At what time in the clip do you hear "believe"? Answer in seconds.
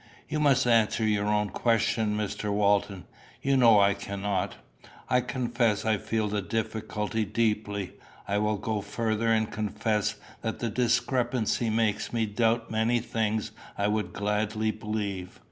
14.71-15.39